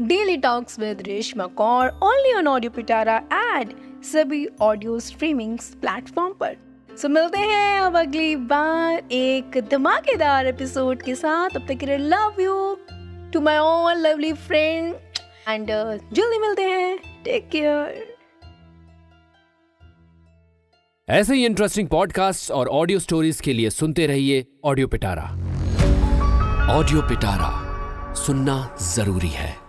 daily 0.00 0.36
talks 0.36 0.78
with 0.78 1.02
Reshma 1.02 1.46
Kaur 1.56 1.88
only 2.04 2.32
on 2.32 2.48
audio 2.48 2.70
Pitara 2.70 3.16
add 3.34 3.74
सभी 4.04 4.46
ऑडियो 4.60 4.98
स्ट्रीमिंग 5.00 5.58
प्लेटफॉर्म 5.80 6.32
पर। 6.32 6.56
सो 6.96 7.08
मिलते 7.08 7.38
हैं 7.38 7.80
अब 7.80 7.96
अगली 7.96 8.36
बार 8.50 9.12
एक 9.12 9.56
धमाकेदार 9.70 10.46
एपिसोड 10.46 11.02
के 11.02 11.14
साथ। 11.14 11.56
अब 11.56 11.66
तक 11.68 11.82
love 11.82 12.40
you 12.40 12.54
too 13.32 13.40
my 13.40 13.58
all 13.58 13.98
lovely 13.98 14.32
friend 14.32 14.94
and 15.48 15.66
जल्दी 15.68 16.38
मिलते 16.38 16.62
हैं। 16.62 16.96
टेक 17.24 17.48
केयर 17.48 18.14
ऐसे 21.08 21.34
ही 21.34 21.44
इंटरेस्टिंग 21.46 21.88
पॉडकास्ट 21.88 22.50
और 22.50 22.68
ऑडियो 22.68 22.98
स्टोरीज 22.98 23.40
के 23.40 23.52
लिए 23.52 23.70
सुनते 23.70 24.06
रहिए 24.06 24.44
ऑडियो 24.64 24.88
पिटारा 24.88 25.28
ऑडियो 26.78 27.02
पिटारा 27.02 27.52
सुनना 28.16 28.76
ज़रूरी 28.82 29.28
है। 29.28 29.65